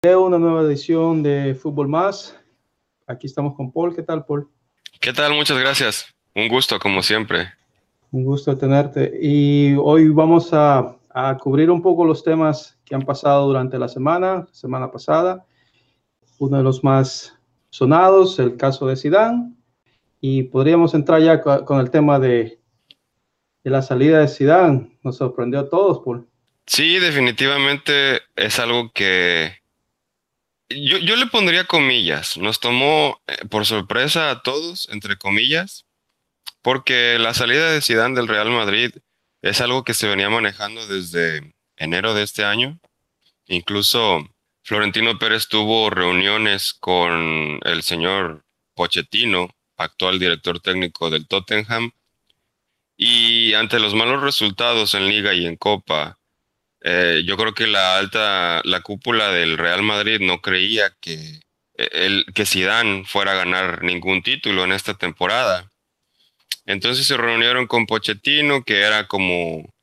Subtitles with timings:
[0.00, 2.38] una nueva edición de Fútbol Más.
[3.08, 3.96] Aquí estamos con Paul.
[3.96, 4.48] ¿Qué tal, Paul?
[5.00, 5.34] ¿Qué tal?
[5.34, 6.14] Muchas gracias.
[6.36, 7.48] Un gusto, como siempre.
[8.12, 9.12] Un gusto tenerte.
[9.20, 10.94] Y hoy vamos a,
[11.40, 15.44] cubrir un poco los temas que han pasado durante la semana, semana pasada.
[16.38, 17.36] Uno de los más
[17.70, 19.56] sonados, el caso de Sidán.
[20.20, 22.60] Y podríamos entrar ya con, el tema de,
[23.64, 24.96] de la salida de Sidán.
[25.02, 26.28] Nos sorprendió a todos, Paul.
[26.66, 29.58] Sí, definitivamente es algo que
[30.70, 32.36] yo, yo le pondría comillas.
[32.36, 35.86] Nos tomó eh, por sorpresa a todos, entre comillas,
[36.62, 38.92] porque la salida de Zidane del Real Madrid
[39.42, 42.78] es algo que se venía manejando desde enero de este año.
[43.46, 44.28] Incluso
[44.62, 51.92] Florentino Pérez tuvo reuniones con el señor Pochettino, actual director técnico del Tottenham,
[52.96, 56.18] y ante los malos resultados en liga y en copa,
[56.80, 61.40] eh, yo creo que la alta, la cúpula del Real Madrid no creía que,
[61.74, 65.70] eh, el, que Zidane fuera a ganar ningún título en esta temporada.
[66.66, 69.74] Entonces se reunieron con Pochettino, que era como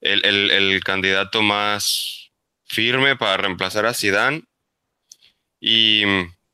[0.00, 2.30] el, el candidato más
[2.64, 4.42] firme para reemplazar a Zidane.
[5.60, 6.02] Y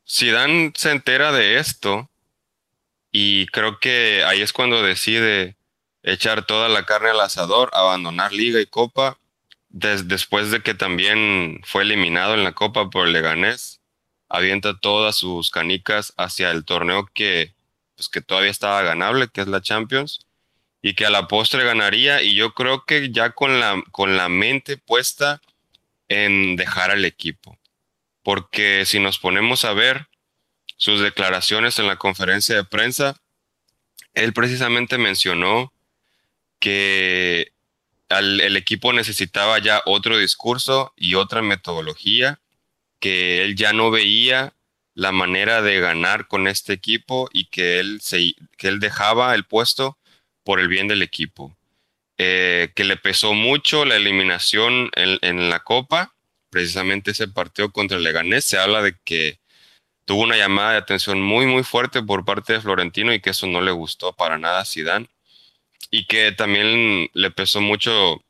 [0.07, 2.09] Zidane se entera de esto
[3.11, 5.57] y creo que ahí es cuando decide
[6.03, 9.17] echar toda la carne al asador, abandonar liga y copa
[9.73, 13.81] después de que también fue eliminado en la Copa por Leganés,
[14.29, 17.53] avienta todas sus canicas hacia el torneo que,
[17.95, 20.25] pues, que todavía estaba ganable, que es la Champions,
[20.81, 22.21] y que a la postre ganaría.
[22.21, 25.41] Y yo creo que ya con la, con la mente puesta
[26.07, 27.57] en dejar al equipo.
[28.21, 30.07] Porque si nos ponemos a ver
[30.77, 33.19] sus declaraciones en la conferencia de prensa,
[34.13, 35.73] él precisamente mencionó
[36.59, 37.52] que
[38.19, 42.39] el equipo necesitaba ya otro discurso y otra metodología,
[42.99, 44.53] que él ya no veía
[44.95, 48.01] la manera de ganar con este equipo y que él,
[48.57, 49.97] que él dejaba el puesto
[50.43, 51.55] por el bien del equipo.
[52.17, 56.13] Eh, que le pesó mucho la eliminación en, en, la Copa,
[56.51, 59.39] precisamente ese partido contra el Leganés, se habla de que
[60.05, 63.47] tuvo una llamada de atención muy muy fuerte por parte de Florentino y que eso
[63.47, 65.07] no le gustó para nada a Zidane
[65.91, 68.23] y que también le pesó mucho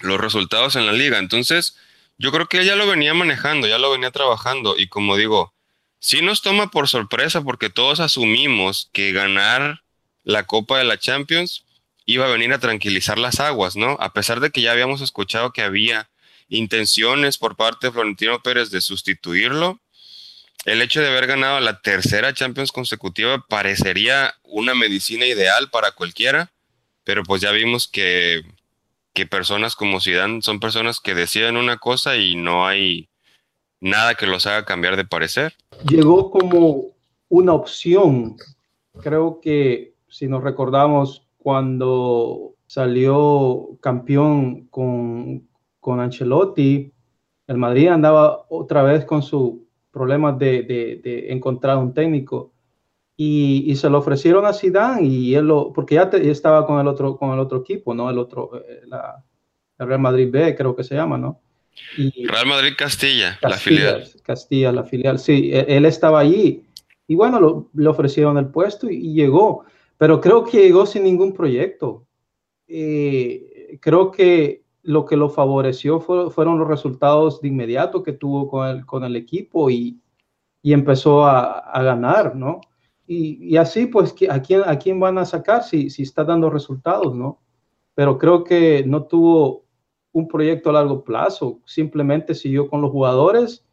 [0.00, 1.18] los resultados en la liga.
[1.18, 1.76] Entonces,
[2.18, 5.54] yo creo que ella lo venía manejando, ya lo venía trabajando y como digo,
[5.98, 9.82] sí nos toma por sorpresa porque todos asumimos que ganar
[10.22, 11.64] la Copa de la Champions
[12.06, 13.96] iba a venir a tranquilizar las aguas, ¿no?
[14.00, 16.10] A pesar de que ya habíamos escuchado que había
[16.48, 19.80] intenciones por parte de Florentino Pérez de sustituirlo,
[20.64, 26.52] el hecho de haber ganado la tercera Champions consecutiva parecería una medicina ideal para cualquiera
[27.04, 28.42] pero pues ya vimos que,
[29.30, 33.08] personas como Zidane son personas que deciden una cosa y no hay
[33.80, 35.54] nada que los haga cambiar de parecer.
[35.88, 36.86] Llegó como
[37.28, 38.36] una opción.
[39.02, 45.46] Creo que si nos recordamos cuando salió campeón con,
[45.78, 46.90] con Ancelotti,
[47.46, 52.53] el Madrid andaba otra vez con su problemas de, de encontrar un técnico
[53.16, 57.16] y, se lo ofrecieron a Zidane y él lo, porque ya estaba con el otro,
[57.16, 58.10] con el otro equipo, ¿no?
[58.10, 59.22] El otro, eh, la,
[59.78, 61.40] el Real Madrid B, creo que se llama, ¿no?
[61.96, 64.08] Y, Real Madrid Castilla, la filial.
[64.22, 66.64] Castilla, la filial, sí, e, él, estaba allí
[67.06, 69.64] y bueno, lo, le ofrecieron el puesto y, llegó,
[69.96, 72.06] pero creo que llegó sin ningún proyecto.
[72.66, 78.68] Eh, creo que lo que lo favoreció fueron los resultados de inmediato que tuvo con
[78.68, 80.00] el, con el equipo y,
[80.62, 82.60] y empezó a, a ganar, ¿no?
[83.06, 87.14] Y, así, pues, ¿a quién, ¿a quién van a sacar si, si está dando resultados,
[87.14, 87.40] no?
[87.94, 89.64] Pero creo que no tuvo
[90.12, 93.64] un proyecto a largo plazo, simplemente siguió con los jugadores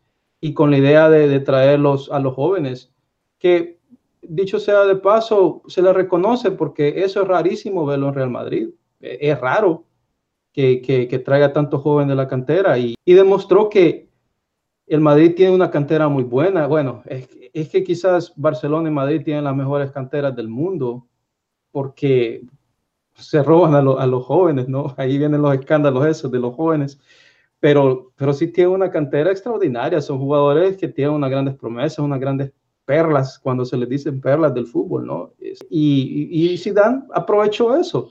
[0.42, 2.92] y con la idea de, traerlos a los jóvenes,
[3.38, 3.80] que
[4.24, 8.70] dicho sea de paso, se le reconoce porque eso es rarísimo verlo en Real Madrid.
[9.00, 9.86] E, es raro
[10.52, 14.10] que, que, traiga tantos jóvenes de la cantera y, demostró que
[14.92, 16.68] el Madrid tiene una cantera muy buena.
[16.68, 21.08] Bueno, es, que quizás Barcelona y Madrid tienen las mejores canteras del mundo
[21.72, 22.44] porque
[23.14, 24.94] se roban a, los jóvenes, ¿no?
[24.98, 27.00] Ahí vienen los escándalos esos de los jóvenes,
[27.62, 32.20] pero, pero sí tiene una cantera extraordinaria, son jugadores que tienen unas grandes promesas, unas
[32.20, 32.52] grandes
[32.84, 35.32] perlas, cuando se les dicen perlas del fútbol, ¿no?
[35.40, 38.10] Y, y, y Zidane aprovechó eso,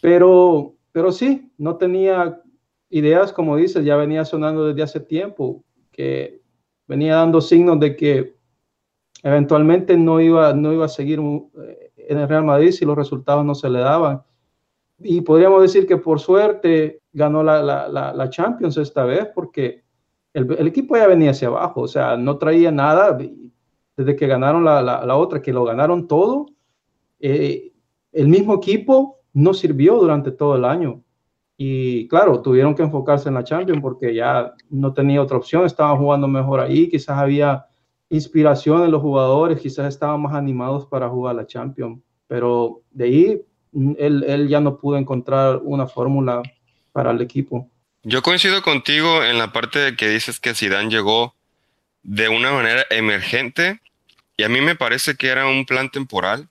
[0.00, 2.40] pero, pero sí, no tenía
[2.88, 5.64] ideas, como dices, ya venía sonando desde hace tiempo,
[6.86, 8.34] venía dando signos de que
[9.22, 13.44] eventualmente no iba, no iba a seguir eh, en el Real Madrid si los resultados
[13.44, 14.22] no se le daban.
[14.98, 19.82] Y podríamos decir que por suerte ganó la, la, la, Champions esta vez porque
[20.34, 23.16] el, equipo ya venía hacia abajo, o sea, no traía nada.
[23.96, 26.46] Desde que ganaron la, la, otra, que lo ganaron todo,
[27.18, 27.72] eh,
[28.12, 31.02] el mismo equipo no sirvió durante todo el año.
[31.62, 35.98] Y claro, tuvieron que enfocarse en la Champions porque ya no tenía otra opción, estaban
[35.98, 37.66] jugando mejor ahí, quizás había
[38.08, 43.42] inspiración en los jugadores, quizás estaban más animados para jugar la Champions, pero de ahí
[43.98, 46.40] él, él ya no pudo encontrar una fórmula
[46.92, 47.68] para el equipo.
[48.04, 51.34] Yo coincido contigo en la parte de que dices que Zidane llegó
[52.02, 53.82] de una manera emergente
[54.38, 56.48] y a mí me parece que era un plan temporal.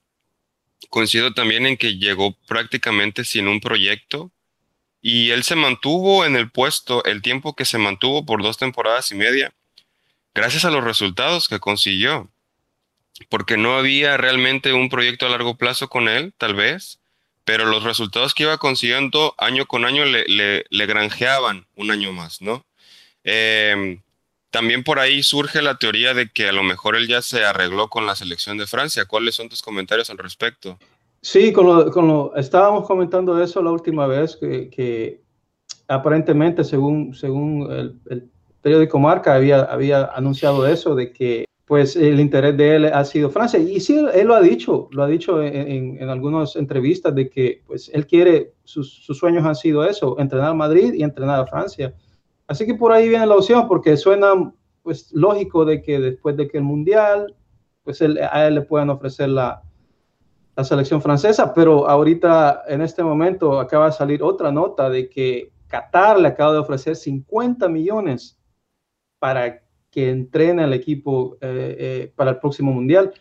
[0.91, 4.31] Coincido también en que llegó prácticamente sin un proyecto
[5.01, 9.11] y él se mantuvo en el puesto el tiempo que se mantuvo por dos temporadas
[9.11, 9.53] y media
[10.33, 12.29] gracias a los resultados que consiguió,
[13.29, 16.99] porque no había realmente un proyecto a largo plazo con él, tal vez,
[17.43, 20.25] pero los resultados que iba consiguiendo año con año le,
[20.69, 22.65] le, granjeaban un año más, ¿no?
[23.23, 24.01] Em,
[24.51, 27.89] también por ahí surge la teoría de que a lo mejor él ya se arregló
[27.89, 29.05] con la selección de Francia.
[29.05, 30.79] ¿Cuáles son tus comentarios al respecto?
[31.21, 35.21] Sí, con lo, con lo, estábamos comentando eso la última vez, que,
[35.87, 38.29] aparentemente, según, según el, el,
[38.61, 43.29] periódico Marca, había, había anunciado eso, de que pues el interés de él ha sido
[43.29, 43.59] Francia.
[43.59, 47.61] Y sí, él lo ha dicho, lo ha dicho en, en, algunas entrevistas, de que
[47.67, 51.45] pues él quiere, sus, sus, sueños han sido eso, entrenar a Madrid y entrenar a
[51.45, 51.93] Francia.
[52.47, 54.51] Así que por ahí viene la opción, porque suena
[54.81, 57.35] pues lógico de que después de que el Mundial,
[57.83, 59.61] pues él, a él le puedan ofrecer la,
[60.59, 65.53] la selección francesa, pero ahorita en este momento acaba de salir otra nota de que
[65.67, 68.37] Qatar le acaba de ofrecer 50 millones
[69.19, 73.13] para que entrene al equipo eh, eh, para el próximo mundial.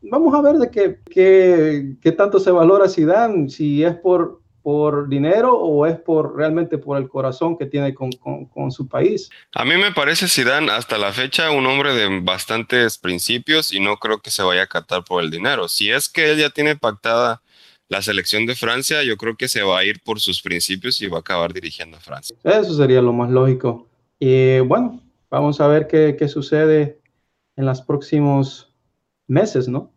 [0.00, 5.08] Vamos a ver de qué, qué, qué tanto se valora Zidane, si es por por
[5.08, 9.30] dinero o es por realmente por el corazón que tiene con, con, su país.
[9.54, 13.96] A mí me parece Zidane hasta la fecha un hombre de bastantes principios y no
[13.96, 15.68] creo que se vaya a catar por el dinero.
[15.68, 17.40] Si es que él ya tiene pactada
[17.88, 21.08] la selección de Francia, yo creo que se va a ir por sus principios y
[21.08, 22.36] va a acabar dirigiendo a Francia.
[22.44, 23.88] Eso sería lo más lógico.
[24.18, 27.00] Y bueno, vamos a ver qué, qué sucede
[27.56, 28.70] en los próximos
[29.26, 29.88] meses, ¿no?